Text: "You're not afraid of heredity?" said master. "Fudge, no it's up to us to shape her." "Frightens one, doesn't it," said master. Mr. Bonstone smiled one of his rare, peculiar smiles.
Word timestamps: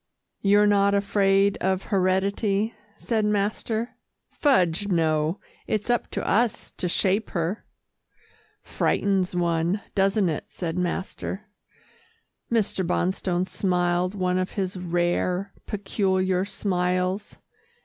"You're 0.41 0.65
not 0.65 0.95
afraid 0.95 1.57
of 1.61 1.83
heredity?" 1.93 2.73
said 2.95 3.23
master. 3.23 3.97
"Fudge, 4.31 4.87
no 4.87 5.39
it's 5.67 5.91
up 5.91 6.09
to 6.09 6.27
us 6.27 6.71
to 6.71 6.89
shape 6.89 7.29
her." 7.37 7.65
"Frightens 8.63 9.35
one, 9.35 9.81
doesn't 9.93 10.27
it," 10.27 10.45
said 10.47 10.75
master. 10.75 11.45
Mr. 12.51 12.83
Bonstone 12.83 13.45
smiled 13.45 14.15
one 14.15 14.39
of 14.39 14.53
his 14.53 14.75
rare, 14.75 15.53
peculiar 15.67 16.45
smiles. 16.45 17.37